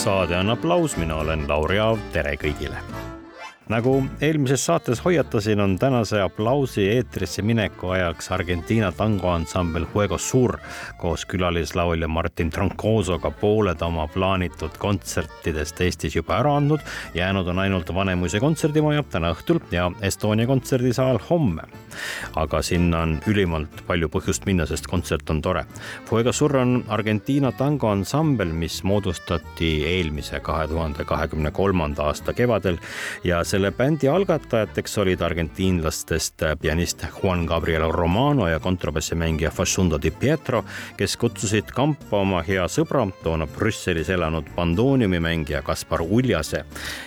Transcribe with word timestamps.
Saade 0.00 0.36
on 0.36 0.50
aplaus, 0.50 0.96
mina 0.96 1.16
olen 1.16 1.44
Lauri 1.48 1.78
Aav, 1.78 1.98
tere 2.12 2.32
kõigile 2.40 2.99
nagu 3.70 3.92
eelmises 4.20 4.64
saates 4.66 5.04
hoiatasin, 5.04 5.60
on 5.60 5.78
tänase 5.78 6.20
aplausi 6.20 6.88
eetrisse 6.88 7.42
mineku 7.42 7.88
ajaks 7.94 8.30
Argentiina 8.32 8.92
tangoansambel 8.92 9.86
Fuego 9.92 10.18
Sur 10.18 10.56
koos 10.98 11.24
külalislaulja 11.26 12.08
Martin 12.08 12.50
Troncosoga 12.50 13.30
pooled 13.30 13.82
oma 13.82 14.08
plaanitud 14.08 14.74
kontsertidest 14.78 15.80
Eestis 15.80 16.16
juba 16.16 16.38
ära 16.38 16.56
andnud. 16.56 16.80
jäänud 17.14 17.48
on 17.48 17.58
ainult 17.58 17.94
Vanemuise 17.94 18.40
kontserdimaja 18.40 19.02
täna 19.02 19.30
õhtul 19.34 19.60
ja 19.70 19.90
Estonia 20.02 20.46
kontserdisaal 20.46 21.18
homme. 21.30 21.62
aga 22.36 22.62
sinna 22.62 23.00
on 23.02 23.18
ülimalt 23.26 23.82
palju 23.86 24.08
põhjust 24.08 24.46
minna, 24.46 24.66
sest 24.66 24.86
kontsert 24.86 25.30
on 25.30 25.42
tore. 25.42 25.64
Fuego 26.06 26.32
Sur 26.32 26.56
on 26.56 26.84
Argentiina 26.88 27.52
tangoansambel, 27.52 28.52
mis 28.52 28.82
moodustati 28.84 29.84
eelmise, 29.86 30.40
kahe 30.40 30.68
tuhande 30.68 31.04
kahekümne 31.04 31.50
kolmanda 31.50 32.02
aasta 32.02 32.32
kevadel 32.32 32.78
ja 33.24 33.44
selle 33.44 33.59
selle 33.60 33.76
bändi 33.76 34.08
algatajateks 34.08 34.94
olid 34.98 35.20
argentiinlastest 35.20 36.42
pianist 36.60 37.02
Juan 37.12 37.42
Gabriel 37.46 37.92
Romano 37.92 38.46
ja 38.48 38.58
kontrabassimängija 38.58 39.50
Facundo 39.50 39.98
Di 40.02 40.10
Pietro, 40.10 40.64
kes 40.96 41.16
kutsusid 41.20 41.68
kampa 41.76 42.22
oma 42.22 42.40
hea 42.46 42.64
sõbra, 42.72 43.02
toona 43.20 43.44
Brüsselis 43.46 44.08
elanud 44.08 44.48
bandooniumimängija 44.56 45.60
Kaspar 45.62 46.00
Uljase, 46.00 46.62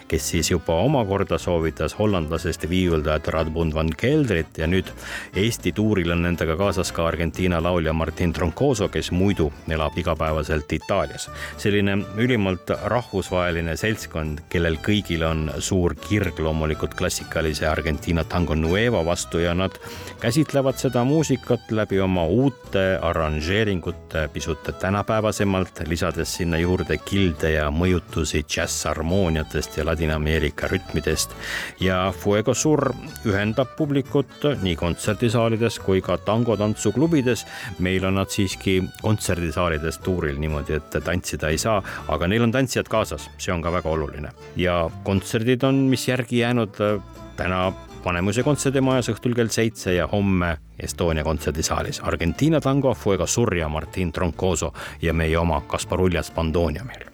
kes 0.07 0.27
siis 0.29 0.51
juba 0.51 0.75
omakorda 0.85 1.39
soovitas 1.41 1.95
hollandlasest 1.97 2.67
viiuldajat 2.69 3.31
Radbund 3.33 3.73
van 3.73 3.89
Keldrit 3.97 4.61
ja 4.61 4.69
nüüd 4.69 4.93
Eesti 5.33 5.73
tuuril 5.73 6.13
on 6.13 6.21
nendega 6.27 6.53
kaasas 6.59 6.93
ka 6.93 7.07
Argentiina 7.07 7.63
laulja 7.63 7.97
Martin 7.97 8.33
Troncoso, 8.33 8.91
kes 8.93 9.09
muidu 9.11 9.49
elab 9.73 9.97
igapäevaselt 9.97 10.77
Itaalias. 10.77 11.29
selline 11.57 11.97
ülimalt 12.17 12.69
rahvusvaheline 12.85 13.73
seltskond, 13.77 14.45
kellel 14.49 14.77
kõigil 14.85 15.25
on 15.25 15.49
suur 15.57 15.97
kirg 15.97 16.42
loomulikult 16.44 16.94
klassikalise 16.94 17.67
Argentiina 17.67 18.23
tango 18.23 18.55
nueva 18.55 19.05
vastu 19.05 19.39
ja 19.39 19.53
nad 19.55 19.75
käsitlevad 20.19 20.77
seda 20.77 21.03
muusikat 21.03 21.72
läbi 21.72 21.99
oma 21.99 22.25
uute 22.25 22.99
arranžeeringute 23.02 24.27
pisut 24.33 24.64
tänapäevasemalt, 24.80 25.83
lisades 25.88 26.36
sinna 26.38 26.58
juurde 26.58 26.97
kilde 26.97 27.52
ja 27.52 27.69
mõjutusi 27.71 28.44
džässharmooniatest 28.47 29.77
ja 29.77 29.86
Ladina-Ameerika 29.86 30.67
rütmidest. 30.71 31.36
ja 31.80 32.14
Fuego 32.17 32.53
Sur 32.53 32.94
ühendab 33.25 33.75
publikut 33.77 34.47
nii 34.61 34.75
kontserdisaalides 34.75 35.80
kui 35.80 36.02
ka 36.02 36.17
tangotantsuklubides. 36.17 37.45
meil 37.80 38.05
on 38.05 38.16
nad 38.16 38.30
siiski 38.30 38.83
kontserdisaalides 39.02 39.97
tuuril 39.97 40.39
niimoodi, 40.39 40.73
et 40.73 41.03
tantsida 41.03 41.49
ei 41.49 41.58
saa, 41.58 41.83
aga 42.08 42.27
neil 42.27 42.44
on 42.44 42.52
tantsijad 42.52 42.88
kaasas, 42.88 43.30
see 43.38 43.53
on 43.53 43.61
ka 43.61 43.71
väga 43.71 43.89
oluline 43.89 44.31
ja 44.55 44.89
kontserdid 45.03 45.64
on, 45.64 45.75
mis 45.91 46.08
järgi 46.08 46.22
järgi 46.23 46.39
jäänud 46.39 46.75
äh, 46.81 47.03
täna 47.35 47.73
Vanemuise 48.05 48.43
kontserdimajas 48.43 49.09
õhtul 49.11 49.33
kell 49.36 49.49
seitse 49.52 49.93
ja 49.93 50.08
homme 50.11 50.58
Estonia 50.80 51.23
kontserdisaalis 51.23 52.02
Argentiina 52.03 52.61
tango 52.61 52.93
Fuego 52.93 53.27
Surja 53.27 53.70
Martin 53.70 54.11
Troncoso 54.11 54.73
ja 55.02 55.14
meie 55.14 55.37
oma 55.37 55.61
Kaspar 55.61 56.02
Uljas 56.02 56.31
Bandonia 56.31 56.83
meil. 56.83 57.09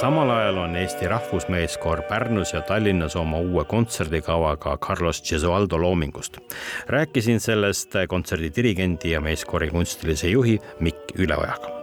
samal 0.00 0.30
ajal 0.30 0.58
on 0.58 0.76
Eesti 0.76 1.08
Rahvusmeeskoor 1.08 2.02
Pärnus 2.02 2.52
ja 2.52 2.60
Tallinnas 2.60 3.16
oma 3.16 3.38
uue 3.38 3.64
kontserdikavaga 3.64 4.76
Carlos 4.76 5.22
Gesualdo 5.22 5.78
loomingust. 5.82 6.38
rääkisin 6.86 7.40
sellest 7.40 7.92
kontserdi 8.08 8.50
dirigendi 8.56 9.10
ja 9.10 9.20
meeskoori 9.20 9.70
kunstilise 9.70 10.28
juhi 10.28 10.58
Mikk 10.80 11.18
Üleojaga 11.18 11.73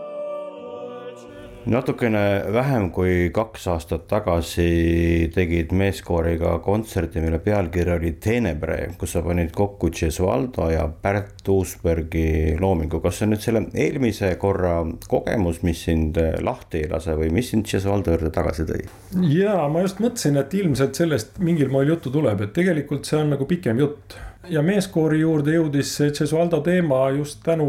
natukene 1.66 2.44
vähem 2.54 2.90
kui 2.94 3.30
kaks 3.34 3.68
aastat 3.74 4.08
tagasi 4.10 5.30
tegid 5.34 5.74
meeskooriga 5.78 6.56
kontserdi, 6.66 7.22
mille 7.22 7.40
pealkiri 7.44 7.94
oli 7.96 8.14
Tenebre, 8.22 8.78
kus 9.00 9.16
sa 9.16 9.22
panid 9.26 9.54
kokku 9.56 9.92
Gesualdo 9.94 10.70
ja 10.72 10.88
Pärt 10.88 11.50
Uusbergi 11.50 12.58
loomingu. 12.60 13.00
kas 13.00 13.20
see 13.20 13.28
on 13.28 13.34
nüüd 13.36 13.46
selle 13.46 13.64
eelmise 13.74 14.34
korra 14.42 14.80
kogemus, 15.08 15.62
mis 15.68 15.86
sind 15.86 16.18
lahti 16.42 16.84
ei 16.84 16.90
lase 16.92 17.16
või 17.20 17.32
mis 17.34 17.54
sind 17.54 17.70
Gesualdo 17.70 18.16
juurde 18.16 18.34
tagasi 18.34 18.66
tõi? 18.70 18.84
ja 19.30 19.68
ma 19.70 19.86
just 19.86 20.02
mõtlesin, 20.02 20.40
et 20.42 20.54
ilmselt 20.58 20.98
sellest 20.98 21.40
mingil 21.40 21.70
moel 21.70 21.94
juttu 21.94 22.14
tuleb, 22.14 22.42
et 22.42 22.54
tegelikult 22.58 23.06
see 23.06 23.22
on 23.22 23.36
nagu 23.36 23.48
pikem 23.50 23.80
jutt 23.82 24.18
ja 24.50 24.64
meeskoori 24.66 25.20
juurde 25.22 25.54
jõudis 25.54 25.94
see 25.98 26.14
Gesualdo 26.18 26.62
teema 26.66 27.04
just 27.16 27.44
tänu 27.46 27.68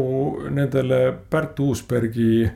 nendele 0.49 1.05
Pärt 1.29 1.59
Uusbergi 1.61 2.47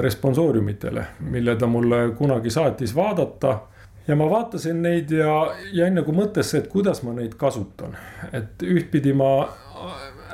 responsooriumitele, 0.00 1.06
mille 1.20 1.56
ta 1.56 1.66
mulle 1.66 2.10
kunagi 2.18 2.50
saatis 2.50 2.94
vaadata. 2.96 3.60
ja 4.08 4.16
ma 4.16 4.30
vaatasin 4.30 4.82
neid 4.82 5.10
ja 5.10 5.54
jäin 5.72 5.94
nagu 5.94 6.12
mõttesse, 6.12 6.58
et 6.58 6.68
kuidas 6.68 7.02
ma 7.02 7.12
neid 7.12 7.34
kasutan. 7.40 7.96
et 8.32 8.62
ühtpidi 8.62 9.12
ma 9.12 9.48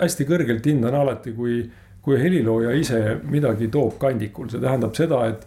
hästi 0.00 0.24
kõrgelt 0.24 0.66
hindan 0.66 0.94
alati, 0.94 1.32
kui, 1.32 1.62
kui 2.02 2.18
helilooja 2.22 2.72
ise 2.78 3.20
midagi 3.22 3.68
toob 3.68 3.98
kandikul, 3.98 4.48
see 4.48 4.60
tähendab 4.60 4.94
seda, 4.94 5.26
et 5.26 5.46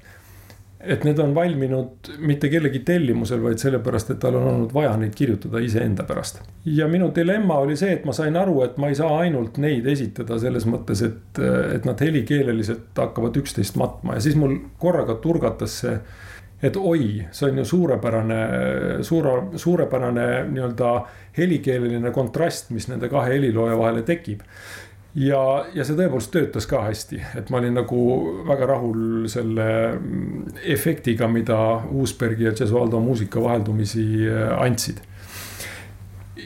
et 0.84 1.04
need 1.08 1.20
on 1.20 1.32
valminud 1.36 2.10
mitte 2.28 2.50
kellegi 2.52 2.82
tellimusel, 2.86 3.42
vaid 3.44 3.62
sellepärast, 3.62 4.14
et 4.14 4.20
tal 4.24 4.38
on 4.40 4.48
olnud 4.52 4.74
vaja 4.76 4.96
neid 5.00 5.16
kirjutada 5.16 5.62
iseenda 5.64 6.04
pärast. 6.08 6.42
ja 6.66 6.88
minu 6.88 7.12
dilemma 7.16 7.60
oli 7.64 7.78
see, 7.80 7.94
et 7.98 8.06
ma 8.06 8.16
sain 8.16 8.36
aru, 8.40 8.62
et 8.66 8.78
ma 8.82 8.92
ei 8.92 9.00
saa 9.00 9.20
ainult 9.24 9.58
neid 9.64 9.88
esitada 9.88 10.40
selles 10.40 10.68
mõttes, 10.70 11.04
et, 11.08 11.42
et 11.76 11.88
nad 11.88 12.04
helikeeleliselt 12.08 13.00
hakkavad 13.00 13.40
üksteist 13.44 13.80
matma 13.80 14.18
ja 14.20 14.28
siis 14.28 14.38
mul 14.40 14.60
korraga 14.82 15.18
turgatas 15.24 15.80
see 15.86 15.98
et 16.64 16.78
oi, 16.80 17.26
see 17.36 17.50
on 17.50 17.58
ju 17.60 17.66
suurepärane, 17.68 18.40
suure, 19.04 19.34
suurepärane 19.60 20.28
nii-öelda 20.48 20.92
helikeeleline 21.36 22.12
kontrast, 22.16 22.72
mis 22.72 22.88
nende 22.88 23.10
kahe 23.12 23.34
helilooja 23.36 23.76
vahele 23.80 24.06
tekib 24.08 24.46
ja, 25.16 25.42
ja 25.74 25.86
see 25.86 25.98
tõepoolest 25.98 26.32
töötas 26.34 26.68
ka 26.70 26.84
hästi, 26.88 27.20
et 27.38 27.50
ma 27.54 27.60
olin 27.62 27.78
nagu 27.78 28.04
väga 28.48 28.70
rahul 28.74 29.28
selle 29.32 29.68
mm, 29.94 30.62
efektiga, 30.74 31.28
mida 31.30 31.58
Uusbergi 31.92 32.48
ja 32.50 32.54
Gesualdo 32.58 33.02
muusika 33.04 33.42
vaheldumisi 33.44 34.06
äh, 34.30 34.56
andsid. 34.62 35.04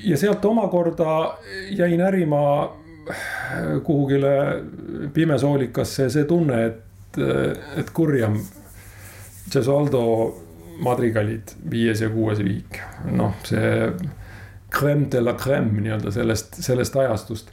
ja 0.04 0.18
sealt 0.18 0.46
omakorda 0.46 1.38
jäi 1.72 1.98
närima 1.98 2.42
äh, 2.64 3.80
kuhugile 3.84 4.64
pimesoolikasse 5.14 6.10
see 6.10 6.28
tunne, 6.28 6.66
et, 6.66 7.18
äh, 7.24 7.80
et 7.80 7.90
kurjam 7.94 8.40
Gesualdo 9.52 10.04
madrigalid 10.84 11.56
viies 11.72 12.04
ja 12.04 12.10
kuues 12.14 12.44
viik, 12.44 12.82
noh, 13.10 13.34
see 13.48 13.88
crème 14.70 15.08
de 15.10 15.24
la 15.24 15.34
crème 15.34 15.80
nii-öelda 15.80 16.12
sellest, 16.12 16.60
sellest 16.62 16.96
ajastust 17.00 17.50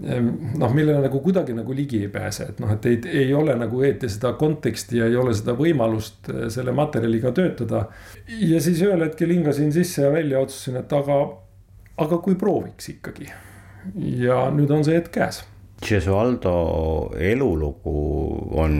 noh, 0.00 0.72
millele 0.72 1.02
nagu 1.04 1.20
kuidagi 1.20 1.54
nagu 1.56 1.74
ligi 1.76 2.00
ei 2.06 2.08
pääse, 2.12 2.48
et 2.52 2.60
noh, 2.62 2.70
et 2.72 2.86
ei, 2.88 2.98
ei 3.24 3.34
ole 3.36 3.54
nagu 3.60 3.82
eeti 3.84 4.08
seda 4.10 4.32
konteksti 4.40 5.02
ja 5.02 5.08
ei 5.10 5.16
ole 5.20 5.34
seda 5.36 5.54
võimalust 5.58 6.30
eh, 6.32 6.46
selle 6.52 6.72
materjaliga 6.76 7.32
töötada. 7.36 7.86
ja 8.40 8.60
siis 8.64 8.80
ühel 8.82 9.04
hetkel 9.04 9.34
hingasin 9.34 9.72
sisse 9.72 10.06
ja 10.06 10.12
välja, 10.12 10.40
otsustasin, 10.40 10.80
et 10.80 10.92
aga, 10.96 11.18
aga 12.06 12.20
kui 12.24 12.38
prooviks 12.40 12.88
ikkagi. 12.94 13.28
ja 14.24 14.46
nüüd 14.54 14.72
on 14.72 14.84
see 14.86 14.96
hetk 14.96 15.12
käes. 15.12 15.42
Gesualdo 15.82 17.12
elulugu 17.18 17.98
on 18.62 18.74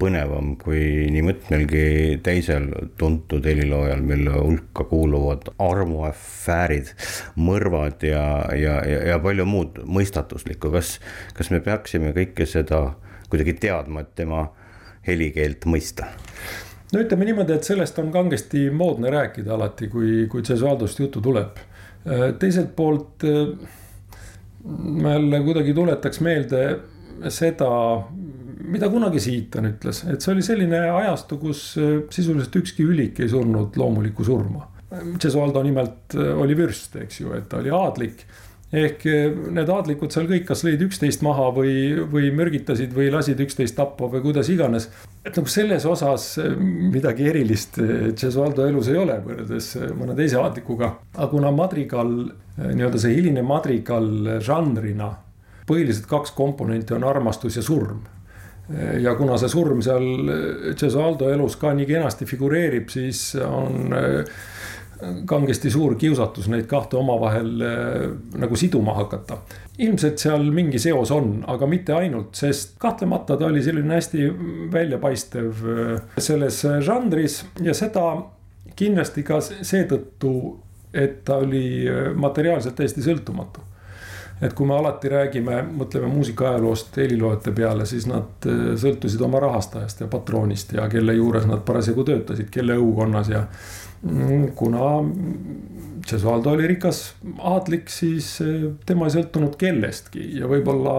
põnevam 0.00 0.54
kui 0.58 1.06
nii 1.12 1.22
mõtmelgi 1.24 1.84
teisel 2.26 2.66
tuntud 2.98 3.46
heliloojal, 3.46 4.02
mille 4.04 4.34
hulka 4.34 4.86
kuuluvad 4.90 5.52
armuafäärid, 5.62 6.90
mõrvad 7.38 8.04
ja, 8.06 8.24
ja, 8.58 8.78
ja, 8.88 9.00
ja 9.12 9.18
palju 9.22 9.46
muud 9.48 9.80
mõistatuslikku. 9.86 10.72
kas, 10.74 10.98
kas 11.34 11.52
me 11.54 11.62
peaksime 11.64 12.14
kõike 12.16 12.46
seda 12.50 12.82
kuidagi 13.30 13.56
teadma, 13.62 14.02
et 14.04 14.14
tema 14.18 14.48
helikeelt 15.06 15.68
mõista? 15.70 16.10
no 16.92 17.02
ütleme 17.02 17.26
niimoodi, 17.30 17.54
et 17.54 17.66
sellest 17.66 17.98
on 18.02 18.10
kangesti 18.14 18.68
moodne 18.70 19.10
rääkida 19.14 19.54
alati, 19.54 19.88
kui, 19.92 20.26
kui 20.30 20.42
Cesualdost 20.42 21.00
juttu 21.00 21.22
tuleb. 21.22 21.62
teiselt 22.38 22.74
poolt 22.76 23.24
ma 24.64 25.12
jälle 25.12 25.40
kuidagi 25.40 25.74
tuletaks 25.74 26.20
meelde 26.20 26.64
seda, 27.28 27.70
mida 28.64 28.88
kunagi 28.92 29.20
Siitan 29.22 29.68
ütles, 29.68 30.04
et 30.10 30.24
see 30.24 30.32
oli 30.34 30.44
selline 30.46 30.80
ajastu, 30.90 31.38
kus 31.42 31.66
sisuliselt 32.12 32.56
ükski 32.62 32.86
ülik 32.86 33.20
ei 33.20 33.28
surnud 33.32 33.76
loomulikku 33.80 34.24
surma. 34.26 34.68
Gesualdo 35.20 35.62
nimelt 35.66 36.14
oli 36.14 36.54
vürst, 36.56 36.94
eks 37.02 37.20
ju, 37.20 37.32
et 37.34 37.48
ta 37.50 37.58
oli 37.58 37.72
aadlik 37.74 38.22
ehk 38.74 39.04
eh, 39.06 39.34
need 39.54 39.70
aadlikud 39.70 40.12
seal 40.12 40.26
kõik 40.28 40.46
kas 40.48 40.64
lõid 40.66 40.82
üksteist 40.86 41.22
maha 41.24 41.50
või, 41.54 41.74
või 42.10 42.30
mürgitasid 42.34 42.94
või 42.96 43.10
lasid 43.12 43.40
üksteist 43.44 43.76
tappa 43.78 44.08
või 44.10 44.22
kuidas 44.24 44.50
iganes. 44.52 44.88
et 45.24 45.36
nagu 45.36 45.50
selles 45.50 45.84
osas 45.86 46.38
midagi 46.60 47.28
erilist 47.30 47.78
Gesualdo 48.20 48.66
elus 48.68 48.90
ei 48.92 48.98
ole 49.00 49.18
võrreldes 49.24 49.74
mõne 49.98 50.16
teise 50.18 50.40
aadlikuga. 50.40 50.94
aga 51.14 51.28
kuna 51.30 51.52
madrigal, 51.54 52.10
nii-öelda 52.58 52.98
see 53.00 53.14
hiline 53.14 53.42
madrigal 53.42 54.40
žanrina, 54.40 55.12
põhiliselt 55.68 56.08
kaks 56.10 56.34
komponenti 56.36 56.94
on 56.94 57.04
armastus 57.04 57.56
ja 57.60 57.62
surm 57.62 58.02
ja 59.02 59.12
kuna 59.18 59.36
see 59.36 59.50
surm 59.52 59.82
seal 59.84 60.04
Gesualdo 60.80 61.28
elus 61.28 61.58
ka 61.60 61.74
nii 61.76 61.86
kenasti 61.88 62.24
figureerib, 62.28 62.88
siis 62.88 63.34
on 63.44 63.92
kangesti 65.26 65.70
suur 65.70 65.94
kiusatus 65.98 66.48
neid 66.48 66.66
kahte 66.70 66.96
omavahel 66.96 67.62
äh, 67.62 68.04
nagu 68.40 68.56
siduma 68.56 68.94
hakata. 68.94 69.38
ilmselt 69.78 70.18
seal 70.22 70.44
mingi 70.54 70.78
seos 70.78 71.10
on, 71.10 71.42
aga 71.50 71.66
mitte 71.66 71.94
ainult, 71.96 72.34
sest 72.38 72.76
kahtlemata 72.78 73.36
ta 73.36 73.46
oli 73.46 73.62
selline 73.62 73.96
hästi 73.98 74.28
väljapaistev 74.72 75.64
äh, 75.74 76.18
selles 76.18 76.62
žanris 76.86 77.42
ja 77.62 77.74
seda 77.74 78.06
kindlasti 78.76 79.22
ka 79.26 79.40
seetõttu, 79.44 80.34
et 80.94 81.22
ta 81.26 81.40
oli 81.42 81.66
äh, 81.90 82.12
materiaalselt 82.14 82.78
täiesti 82.78 83.04
sõltumatu 83.04 83.63
et 84.42 84.52
kui 84.52 84.66
me 84.66 84.74
alati 84.76 85.08
räägime, 85.08 85.60
mõtleme 85.78 86.10
muusikaajaloost 86.10 86.96
heliloojate 86.96 87.52
peale, 87.54 87.86
siis 87.86 88.08
nad 88.10 88.48
sõltusid 88.80 89.22
oma 89.22 89.40
rahastajast 89.44 90.04
ja 90.04 90.10
patroonist 90.10 90.74
ja 90.76 90.88
kelle 90.92 91.14
juures 91.14 91.46
nad 91.48 91.62
parasjagu 91.66 92.04
töötasid, 92.04 92.50
kelle 92.52 92.76
õukonnas 92.82 93.30
ja 93.32 93.46
Mm, 94.04 94.50
kuna 94.52 94.80
Gesualdo 96.10 96.50
oli 96.50 96.66
rikas 96.66 97.14
aadlik, 97.38 97.88
siis 97.88 98.34
eh, 98.44 98.66
tema 98.86 99.08
ei 99.08 99.14
sõltunud 99.14 99.56
kellestki 99.56 100.26
ja 100.38 100.48
võib-olla 100.50 100.96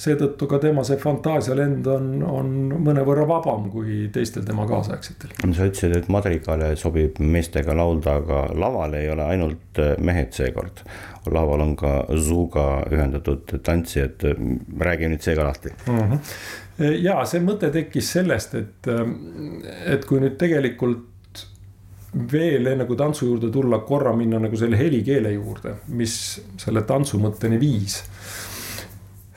seetõttu 0.00 0.48
ka 0.48 0.58
tema 0.62 0.84
see 0.86 0.96
fantaasialend 1.00 1.88
on, 1.92 2.08
on 2.24 2.52
mõnevõrra 2.86 3.26
vabam 3.28 3.68
kui 3.72 4.06
teistel 4.12 4.46
tema 4.46 4.66
kaasaegsetel. 4.68 5.34
sa 5.42 5.68
ütlesid, 5.68 5.96
et 5.98 6.08
madrigale 6.12 6.72
sobib 6.80 7.20
meestega 7.20 7.76
laulda, 7.76 8.16
aga 8.22 8.46
laval 8.56 8.96
ei 8.98 9.10
ole 9.12 9.26
ainult 9.34 9.82
eh, 9.82 9.92
mehed 9.98 10.32
seekord. 10.36 10.84
laval 11.30 11.66
on 11.66 11.76
ka 11.76 11.92
Zuga 12.16 12.66
ühendatud 12.90 13.58
tantsijad, 13.62 14.24
räägi 14.80 15.12
nüüd 15.12 15.22
see 15.24 15.36
ka 15.36 15.44
lahti 15.44 15.74
mm. 15.86 16.00
-hmm. 16.00 16.96
ja 17.04 17.20
see 17.28 17.44
mõte 17.44 17.70
tekkis 17.70 18.12
sellest, 18.16 18.54
et, 18.54 18.90
et 19.86 20.04
kui 20.08 20.20
nüüd 20.20 20.38
tegelikult 20.40 21.10
veel 22.32 22.66
enne 22.66 22.86
kui 22.88 22.98
tantsu 22.98 23.26
juurde 23.26 23.50
tulla, 23.54 23.82
korra 23.86 24.12
minna 24.16 24.40
nagu 24.42 24.56
selle 24.58 24.78
helikeele 24.78 25.32
juurde, 25.36 25.76
mis 25.94 26.14
selle 26.58 26.82
tantsu 26.88 27.20
mõtteni 27.22 27.60
viis. 27.60 28.00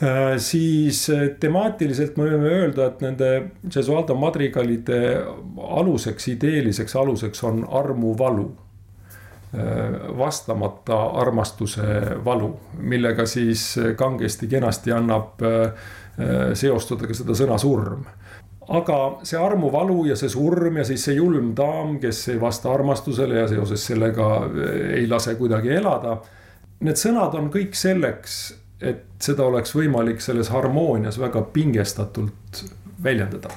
Äh, 0.03 0.37
siis 0.37 1.09
äh, 1.09 1.29
temaatiliselt 1.39 2.17
me 2.17 2.25
võime 2.27 2.49
öelda, 2.51 2.89
et 2.89 3.03
nende 3.03 3.27
Gesualdo 3.71 4.15
madrigalide 4.19 4.97
aluseks, 5.79 6.27
ideeliseks 6.33 6.95
aluseks 6.99 7.43
on 7.47 7.61
armuvalu. 7.71 8.49
Äh, 9.53 9.93
vastamata 10.17 10.97
armastuse 11.21 12.17
valu, 12.25 12.49
millega 12.81 13.27
siis 13.29 13.67
kangesti 13.95 14.49
kenasti 14.49 14.91
annab 14.91 15.41
seostada 16.53 17.07
ka 17.09 17.15
seda 17.17 17.33
sõna 17.37 17.55
surm 17.57 18.03
aga 18.73 18.97
see 19.25 19.37
armuvalu 19.41 20.03
ja 20.11 20.15
see 20.17 20.29
surm 20.29 20.77
ja 20.77 20.83
siis 20.85 21.05
see 21.07 21.15
julm 21.17 21.51
daam, 21.57 21.95
kes 22.01 22.21
ei 22.33 22.41
vasta 22.41 22.69
armastusele 22.73 23.39
ja 23.41 23.47
seoses 23.49 23.85
sellega 23.85 24.27
ei 24.95 25.07
lase 25.09 25.33
kuidagi 25.39 25.73
elada. 25.77 26.19
Need 26.85 27.01
sõnad 27.01 27.35
on 27.39 27.49
kõik 27.51 27.75
selleks, 27.77 28.37
et 28.83 29.03
seda 29.23 29.45
oleks 29.47 29.75
võimalik 29.75 30.21
selles 30.23 30.49
harmoonias 30.53 31.19
väga 31.19 31.41
pingestatult 31.53 32.63
väljendada. 33.03 33.51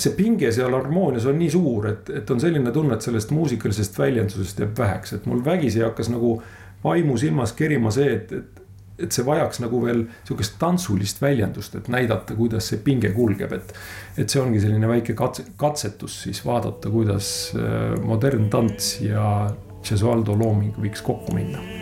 see 0.00 0.14
pinge 0.16 0.48
seal 0.52 0.72
harmoonias 0.72 1.26
on 1.28 1.36
nii 1.36 1.50
suur, 1.52 1.90
et, 1.90 2.08
et 2.22 2.30
on 2.32 2.40
selline 2.40 2.72
tunne, 2.72 2.94
et 2.96 3.04
sellest 3.04 3.34
muusikalisest 3.36 3.98
väljendusest 3.98 4.62
jääb 4.62 4.78
väheks, 4.78 5.12
et 5.12 5.26
mul 5.28 5.44
vägisi 5.44 5.82
hakkas 5.84 6.08
nagu 6.08 6.38
vaimusilmas 6.84 7.52
kerima 7.52 7.92
see, 7.92 8.14
et, 8.14 8.32
et 8.32 8.60
et 9.00 9.16
see 9.16 9.24
vajaks 9.24 9.62
nagu 9.62 9.80
veel 9.80 10.02
sihukest 10.28 10.58
tantsulist 10.60 11.22
väljendust, 11.22 11.76
et 11.78 11.88
näidata, 11.92 12.36
kuidas 12.36 12.68
see 12.68 12.82
pinge 12.84 13.12
kulgeb, 13.16 13.52
et. 13.56 13.74
et 14.20 14.28
see 14.28 14.42
ongi 14.42 14.60
selline 14.60 14.88
väike 14.88 15.16
katse, 15.16 15.46
katsetus 15.60 16.22
siis 16.26 16.44
vaadata, 16.44 16.92
kuidas 16.92 17.52
äh, 17.56 17.96
modern 18.04 18.50
tants 18.52 18.98
ja 19.04 19.50
Gesualdo 19.80 20.36
looming 20.36 20.76
võiks 20.76 21.00
kokku 21.04 21.32
minna 21.32 21.79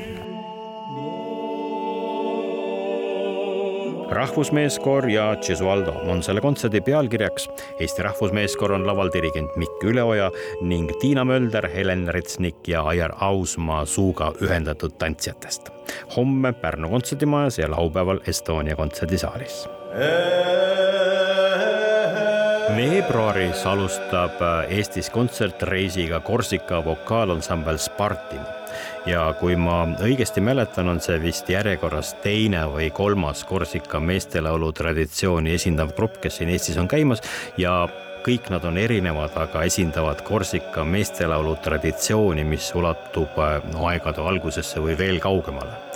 rahvusmeeskoor 4.10 5.08
ja 5.10 5.36
Gesualdo 5.46 5.92
on 5.92 6.22
selle 6.22 6.40
kontserdi 6.40 6.80
pealkirjaks. 6.80 7.48
Eesti 7.80 8.02
Rahvusmeeskoor 8.02 8.72
on 8.72 8.86
laval 8.86 9.10
dirigent 9.14 9.56
Mikk 9.56 9.84
Üleoja 9.84 10.30
ning 10.60 10.90
Tiina 11.00 11.24
Mölder, 11.24 11.68
Helen 11.68 12.08
Retsnik 12.08 12.68
ja 12.68 12.82
Aiar 12.82 13.12
Ausmaa 13.20 13.84
suuga 13.84 14.32
ühendatud 14.42 14.98
tantsijatest. 14.98 15.70
homme 16.16 16.52
Pärnu 16.52 16.90
kontserdimajas 16.90 17.58
ja 17.58 17.70
laupäeval 17.70 18.20
Estonia 18.26 18.76
kontserdisaalis 18.76 19.68
veebruaris 22.76 23.66
alustab 23.66 24.42
Eestis 24.68 25.10
kontsertreisiga 25.10 26.20
Korsika 26.20 26.84
vokaalansambel 26.84 27.78
Spartimu 27.78 28.44
ja 29.06 29.28
kui 29.40 29.56
ma 29.56 29.82
õigesti 30.04 30.42
mäletan, 30.44 30.88
on 30.88 31.00
see 31.04 31.18
vist 31.22 31.48
järjekorras 31.50 32.14
teine 32.24 32.64
või 32.72 32.90
kolmas 32.94 33.44
Korsika 33.48 34.00
meestelaulu 34.00 34.72
traditsiooni 34.72 35.54
esindav 35.56 35.94
grupp, 35.96 36.20
kes 36.22 36.40
siin 36.40 36.52
Eestis 36.52 36.78
on 36.80 36.88
käimas 36.88 37.24
ja 37.58 37.86
kõik 38.28 38.50
nad 38.52 38.64
on 38.68 38.76
erinevad, 38.78 39.32
aga 39.40 39.62
esindavad 39.64 40.20
Korsika 40.26 40.84
meestelaulu 40.84 41.56
traditsiooni, 41.64 42.44
mis 42.44 42.70
ulatub 42.76 43.38
no, 43.72 43.86
aegade 43.88 44.24
algusesse 44.24 44.82
või 44.84 44.98
veel 44.98 45.20
kaugemale 45.22 45.88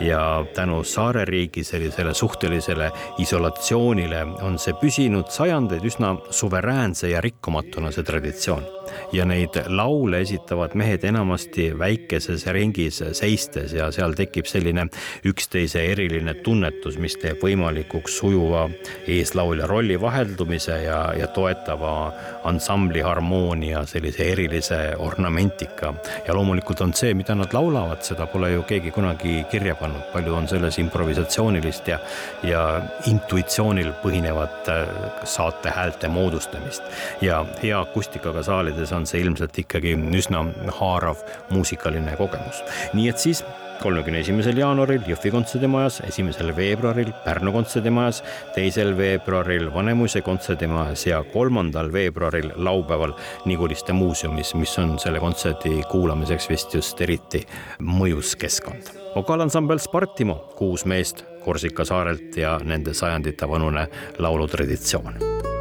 ja 0.00 0.44
tänu 0.54 0.82
saareriigi 0.84 1.64
sellisele 1.64 2.14
suhtelisele 2.14 2.90
isolatsioonile 3.18 4.24
on 4.46 4.58
see 4.58 4.76
püsinud 4.78 5.30
sajandeid 5.34 5.84
üsna 5.84 6.14
suveräänse 6.30 7.10
ja 7.10 7.20
rikkumatuna, 7.24 7.92
see 7.92 8.06
traditsioon. 8.06 8.77
Ja 9.12 9.24
neid 9.28 9.56
laule 9.66 10.22
esitavad 10.24 10.74
mehed 10.78 11.04
enamasti 11.04 11.70
väikeses 11.78 12.46
ringis 12.52 13.02
seistes 13.12 13.72
ja 13.72 13.90
seal 13.94 14.14
tekib 14.18 14.48
selline 14.48 14.88
üksteise 15.28 15.82
eriline 15.92 16.34
tunnetus, 16.44 16.98
mis 16.98 17.16
teeb 17.20 17.42
võimalikuks 17.42 18.18
sujuva 18.20 18.66
eeslaulja 19.08 19.66
rolli 19.66 19.98
vaheldumise 20.00 20.82
ja, 20.84 21.00
ja 21.18 21.28
toetava 21.34 22.12
ansambli 22.48 23.00
harmoonia 23.04 23.84
sellise 23.86 24.30
erilise 24.32 24.80
ornamentika. 24.98 25.94
ja 26.26 26.34
loomulikult 26.34 26.80
on 26.80 26.94
see, 26.94 27.14
mida 27.14 27.34
nad 27.34 27.52
laulavad, 27.54 28.02
seda 28.04 28.26
pole 28.26 28.52
ju 28.52 28.62
keegi 28.68 28.90
kunagi 28.94 29.44
kirja 29.50 29.74
pannud 29.78 30.08
palju 30.12 30.34
on 30.34 30.48
selles 30.48 30.78
improvisatsioonilist 30.78 31.88
ja, 31.88 31.98
ja 32.42 32.64
intuitsioonil 33.06 33.92
põhinevat 34.02 34.70
äh, 34.72 34.86
saate 35.24 35.70
häälte 35.74 36.08
moodustamist. 36.08 36.82
ja 37.20 37.44
hea 37.62 37.80
akustikaga 37.80 38.42
saalides 38.42 38.87
on 38.92 39.06
see 39.06 39.22
ilmselt 39.24 39.58
ikkagi 39.64 39.96
üsna 40.18 40.44
haarav 40.80 41.24
muusikaline 41.50 42.16
kogemus. 42.16 42.62
nii 42.94 43.08
et 43.08 43.18
siis 43.18 43.44
kolmekümne 43.82 44.20
esimesel 44.24 44.58
jaanuaril 44.58 45.04
Jõhvi 45.06 45.30
kontserdimajas, 45.32 46.00
esimesel 46.08 46.50
veebruaril 46.56 47.12
Pärnu 47.24 47.52
kontserdimajas, 47.54 48.22
teisel 48.54 48.94
veebruaril 48.98 49.68
Vanemuise 49.74 50.22
kontserdimajas 50.26 51.06
ja 51.06 51.22
kolmandal 51.32 51.92
veebruaril 51.92 52.50
laupäeval 52.56 53.14
Niguliste 53.46 53.92
muuseumis, 53.92 54.54
mis 54.54 54.78
on 54.78 54.98
selle 54.98 55.20
kontserdi 55.22 55.82
kuulamiseks 55.90 56.48
vist 56.50 56.74
just 56.74 57.00
eriti 57.00 57.44
mõjus 57.82 58.34
keskkond. 58.36 58.94
vokaalansambel 59.14 59.78
Spartimo, 59.78 60.34
kuus 60.56 60.84
meest 60.84 61.24
Korsika 61.44 61.84
saarelt 61.84 62.36
ja 62.36 62.58
nende 62.64 62.94
sajandite 62.94 63.48
vanune 63.48 63.86
laulutraditsioon 64.18 65.57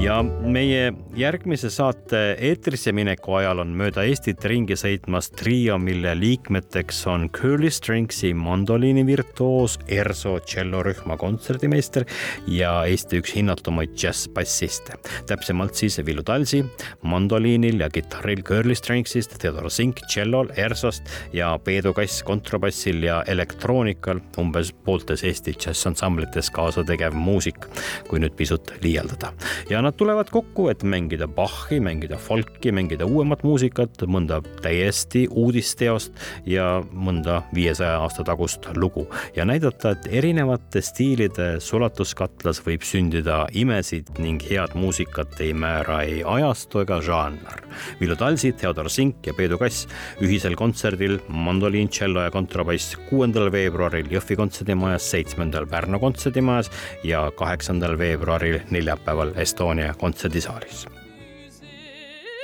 ja 0.00 0.20
meie 0.24 0.92
järgmise 1.18 1.68
saate 1.72 2.18
eetrisse 2.40 2.92
mineku 2.96 3.34
ajal 3.36 3.60
on 3.60 3.72
mööda 3.76 4.04
Eestit 4.08 4.44
ringi 4.48 4.76
sõitmas 4.78 5.28
trio, 5.36 5.76
mille 5.82 6.14
liikmeteks 6.16 7.02
on 7.10 7.26
Curly 7.34 7.68
Stringsi 7.72 8.30
mandoliinivirtuoos, 8.38 9.76
ERSO 9.92 10.36
tšellorühma 10.46 11.18
kontserdimeister 11.20 12.06
ja 12.48 12.72
Eesti 12.88 13.20
üks 13.20 13.34
hinnatumaid 13.36 13.92
džässbassiste. 13.92 14.96
täpsemalt 15.28 15.76
siis 15.76 16.00
Villu 16.06 16.24
Talsi 16.24 16.62
mandoliinil 17.02 17.84
ja 17.84 17.90
kitarril 17.92 18.42
Curly 18.46 18.74
Stringsist, 18.74 19.36
Theodor 19.38 19.68
Zink 19.70 20.00
tšellol, 20.06 20.54
ERSO-st 20.56 21.36
ja 21.36 21.52
Peedu 21.64 21.92
Kass 21.92 22.22
kontrabassil 22.24 23.02
ja 23.04 23.20
elektroonikal, 23.26 24.22
umbes 24.40 24.72
pooltes 24.72 25.24
Eesti 25.24 25.54
džässansamblites 25.58 26.50
kaasa 26.56 26.86
tegev 26.88 27.12
muusik, 27.14 27.68
kui 28.08 28.22
nüüd 28.22 28.38
pisut 28.38 28.72
liialdada. 28.80 29.34
ja 29.70 29.82
nad 29.82 29.89
nad 29.90 29.98
tulevad 29.98 30.30
kokku, 30.30 30.68
et 30.70 30.84
mängida 30.86 31.26
Bachi, 31.26 31.80
mängida 31.82 32.14
folki, 32.16 32.70
mängida 32.70 33.06
uuemat 33.10 33.42
muusikat, 33.42 34.04
mõnda 34.06 34.38
täiesti 34.62 35.24
uudisteost 35.26 36.14
ja 36.46 36.82
mõnda 36.94 37.40
viiesaja 37.54 37.98
aasta 38.04 38.22
tagust 38.26 38.68
lugu 38.76 39.08
ja 39.34 39.44
näidata, 39.48 39.96
et 39.96 40.06
erinevate 40.20 40.82
stiilide 40.84 41.48
sulatuskatlas 41.64 42.62
võib 42.62 42.86
sündida 42.86 43.40
imesid 43.50 44.12
ning 44.22 44.42
head 44.46 44.76
muusikat 44.78 45.40
ei 45.42 45.56
määra 45.58 46.04
ei 46.06 46.22
ajastu 46.22 46.84
ega 46.84 47.00
žanr. 47.02 47.64
Villu 48.00 48.14
Talsi, 48.20 48.52
Theodor 48.52 48.90
Sink 48.90 49.26
ja 49.26 49.34
Peedu 49.34 49.58
Kass 49.58 49.88
ühisel 50.22 50.54
kontserdil 50.58 51.18
mandoliin, 51.26 51.90
tšello 51.90 52.28
ja 52.28 52.30
kontrabass 52.30 52.94
kuuendal 53.08 53.50
veebruaril 53.50 54.06
Jõhvi 54.12 54.38
kontserdimajas, 54.38 55.10
seitsmendal 55.16 55.66
Pärnu 55.70 55.98
kontserdimajas 55.98 56.70
ja 57.02 57.26
kaheksandal 57.34 57.98
veebruaril 57.98 58.60
neljapäeval 58.70 59.34
Estonia 59.40 59.79
Estonia 59.80 59.94
kontserdisaalis. 59.98 60.86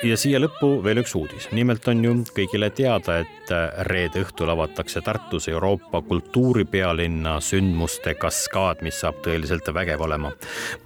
Ja 0.04 0.16
siia 0.20 0.40
lõppu 0.40 0.82
veel 0.84 1.00
üks 1.00 1.14
uudis. 1.16 1.48
nimelt 1.56 1.86
on 1.88 2.02
ju 2.04 2.12
kõigile 2.36 2.68
teada, 2.74 3.20
et 3.22 3.52
reede 3.88 4.20
õhtul 4.24 4.50
avatakse 4.52 5.00
Tartus 5.04 5.48
Euroopa 5.48 6.02
kultuuripealinna 6.04 7.38
sündmuste 7.40 8.16
kaskaad, 8.20 8.82
mis 8.84 9.00
saab 9.00 9.22
tõeliselt 9.24 9.68
vägev 9.72 10.02
olema. 10.04 10.32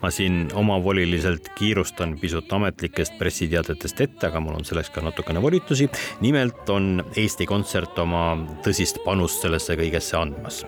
ma 0.02 0.10
siin 0.10 0.48
omavoliliselt 0.54 1.50
kiirustan 1.58 2.16
pisut 2.20 2.52
ametlikest 2.52 3.18
pressiteadetest 3.18 4.00
ette, 4.00 4.26
aga 4.26 4.40
mul 4.40 4.60
on 4.60 4.64
selleks 4.64 4.90
ka 4.94 5.02
natukene 5.02 5.42
volitusi. 5.42 5.90
nimelt 6.20 6.70
on 6.70 7.04
Eesti 7.16 7.46
Kontsert 7.46 7.98
oma 7.98 8.38
tõsist 8.62 9.02
panust 9.04 9.42
sellesse 9.42 9.74
kõigesse 9.74 10.16
andmas 10.16 10.64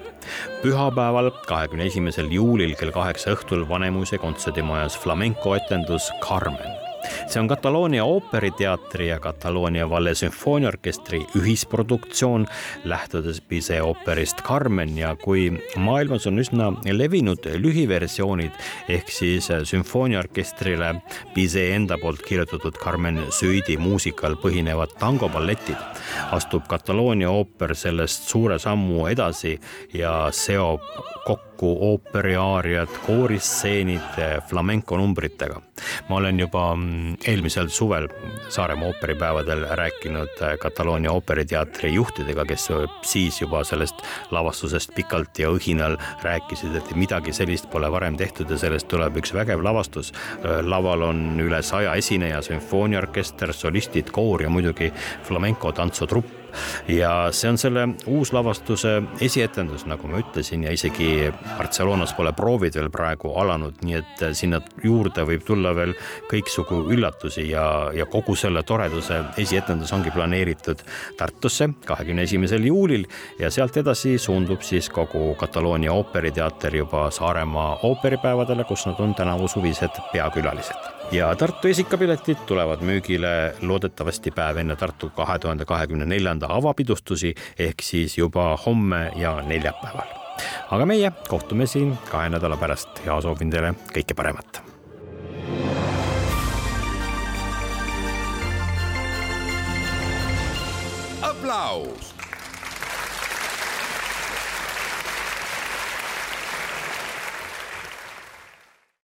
pühapäeval, 0.62 1.30
kahekümne 1.46 1.87
esimesel 1.90 2.30
juulil 2.30 2.76
kell 2.78 2.94
kaheksa 2.94 3.34
õhtul 3.34 3.68
Vanemuise 3.68 4.18
kontserdimajas 4.22 4.99
flamenco 4.99 5.54
etendus 5.58 6.11
Carmen 6.22 6.81
see 7.26 7.40
on 7.40 7.49
Kataloonia 7.49 8.04
ooperiteatri 8.04 9.09
ja 9.09 9.18
Kataloonia 9.21 9.90
Valle 9.90 10.14
sümfooniaorkestri 10.14 11.23
ühisproduktsioon, 11.38 12.47
lähtudes 12.85 13.40
Pise 13.40 13.82
ooperist 13.82 14.42
Carmen 14.42 14.99
ja 14.99 15.16
kui 15.16 15.50
maailmas 15.76 16.26
on 16.26 16.38
üsna 16.38 16.73
levinud 16.85 17.47
lühiversioonid 17.59 18.59
ehk 18.88 19.11
siis 19.11 19.49
sümfooniaorkestrile 19.64 20.94
Pise 21.35 21.68
enda 21.75 21.99
poolt 21.99 22.23
kirjutatud 22.23 22.78
Carmen 22.78 23.21
Suidi 23.30 23.76
muusikal 23.76 24.37
põhinevad 24.40 24.97
tangoballetid, 24.99 25.78
astub 26.32 26.66
Kataloonia 26.68 27.30
ooper 27.30 27.75
sellest 27.78 28.28
suure 28.30 28.59
sammu 28.62 29.06
edasi 29.11 29.59
ja 29.94 30.28
seob 30.32 30.85
kokku 31.26 31.76
ooperiaariad, 31.90 32.88
kooristseenid 33.06 34.23
flamenco 34.49 34.97
numbritega. 34.97 35.62
Ma 36.08 36.16
olen 36.16 36.40
juba 36.40 36.74
mm, 36.74 37.14
eelmisel 37.26 37.68
suvel 37.68 38.08
Saaremaa 38.48 38.90
ooperipäevadel 38.90 39.64
rääkinud 39.78 40.42
Kataloonia 40.60 41.12
ooperiteatri 41.12 41.94
juhtidega, 41.94 42.44
kes 42.44 42.68
siis 43.02 43.40
juba 43.40 43.64
sellest 43.64 44.02
lavastusest 44.30 44.94
pikalt 44.94 45.38
ja 45.38 45.50
õhinal 45.50 45.96
rääkisid, 46.22 46.76
et 46.76 46.92
midagi 46.96 47.32
sellist 47.32 47.70
pole 47.70 47.90
varem 47.92 48.16
tehtud 48.20 48.50
ja 48.50 48.58
sellest 48.60 48.88
tuleb 48.92 49.16
üks 49.22 49.34
vägev 49.34 49.64
lavastus. 49.64 50.12
laval 50.62 51.08
on 51.08 51.40
üle 51.40 51.62
saja 51.62 51.94
esineja, 51.94 52.42
sümfooniaorkester, 52.42 53.52
solistid, 53.52 54.10
koor 54.12 54.42
ja 54.42 54.50
muidugi 54.50 54.92
flamenco 55.24 55.72
tantsutrupp 55.72 56.41
ja 56.88 57.12
see 57.35 57.50
on 57.50 57.59
selle 57.61 57.87
uuslavastuse 58.06 58.94
esietendus, 59.25 59.87
nagu 59.90 60.09
ma 60.11 60.21
ütlesin, 60.23 60.66
ja 60.66 60.73
isegi 60.75 61.30
Barcelonas 61.59 62.14
pole 62.16 62.32
proovid 62.37 62.76
veel 62.78 62.90
praegu 62.92 63.35
alanud, 63.40 63.80
nii 63.87 63.99
et 63.99 64.25
sinna 64.38 64.61
juurde 64.85 65.25
võib 65.28 65.44
tulla 65.47 65.75
veel 65.76 65.94
kõiksugu 66.30 66.82
üllatusi 66.94 67.49
ja, 67.50 67.66
ja 67.97 68.06
kogu 68.11 68.37
selle 68.38 68.62
toreduse 68.66 69.23
esietendus 69.40 69.92
ongi 69.92 70.12
planeeritud 70.14 70.82
Tartusse 71.18 71.68
kahekümne 71.87 72.26
esimesel 72.28 72.64
juulil 72.66 73.06
ja 73.40 73.50
sealt 73.50 73.76
edasi 73.80 74.16
suundub 74.23 74.64
siis 74.66 74.90
kogu 74.92 75.35
Kataloonia 75.40 75.92
ooperiteater 75.92 76.76
juba 76.82 77.09
Saaremaa 77.11 77.78
ooperipäevadele, 77.88 78.64
kus 78.68 78.87
nad 78.87 79.00
on 79.00 79.14
tänavu 79.14 79.49
suvised 79.49 80.02
peakülalised 80.12 80.91
ja 81.12 81.35
Tartu 81.37 81.69
esikapiletid 81.69 82.37
tulevad 82.47 82.81
müügile 82.81 83.54
loodetavasti 83.62 84.31
päev 84.33 84.57
enne 84.62 84.76
Tartu 84.76 85.11
kahe 85.16 85.38
tuhande 85.38 85.64
kahekümne 85.69 86.07
neljanda 86.09 86.49
avapidustusi 86.50 87.35
ehk 87.59 87.85
siis 87.85 88.19
juba 88.19 88.57
homme 88.66 89.11
ja 89.16 89.35
neljapäeval. 89.42 90.09
aga 90.71 90.87
meie 90.87 91.12
kohtume 91.28 91.66
siin 91.66 91.99
kahe 92.11 92.28
nädala 92.28 92.57
pärast 92.57 93.04
ja 93.07 93.21
soovin 93.21 93.50
teile 93.50 93.75
kõike 93.92 94.16
paremat. 94.16 94.62
aplaus 101.23 102.12